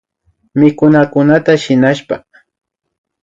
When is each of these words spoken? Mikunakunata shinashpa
Mikunakunata 0.59 1.51
shinashpa 1.63 2.15